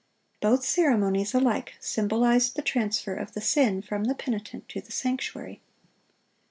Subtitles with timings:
[0.37, 4.91] (689) Both ceremonies alike symbolized the transfer of the sin from the penitent to the
[4.91, 5.61] sanctuary.